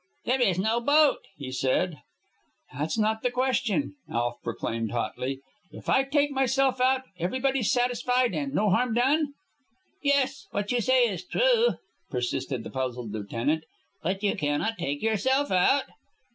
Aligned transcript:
"There 0.25 0.41
is 0.41 0.57
no 0.57 0.79
boat," 0.81 1.19
he 1.37 1.51
said. 1.51 1.99
"That's 2.73 2.97
not 2.97 3.21
the 3.21 3.29
question," 3.29 3.97
Alf 4.11 4.41
proclaimed 4.41 4.89
hotly. 4.93 5.41
"If 5.71 5.89
I 5.89 6.01
take 6.05 6.31
myself 6.31 6.81
out, 6.81 7.03
everybody's 7.19 7.71
satisfied 7.71 8.33
and 8.33 8.51
no 8.51 8.71
harm 8.71 8.95
done?" 8.95 9.35
"Yes; 10.01 10.47
what 10.49 10.71
you 10.71 10.81
say 10.81 11.03
is 11.03 11.23
true," 11.23 11.75
persisted 12.09 12.63
the 12.63 12.71
puzzled 12.71 13.11
lieutenant. 13.11 13.63
"But 14.01 14.23
you 14.23 14.35
cannot 14.35 14.79
take 14.79 15.03
yourself 15.03 15.51
out." 15.51 15.83